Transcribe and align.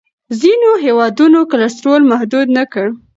ځینو 0.41 0.71
هېوادونو 0.85 1.39
کلسترول 1.51 2.01
محدود 2.11 2.47
نه 2.57 2.63
کړ. 2.71 2.87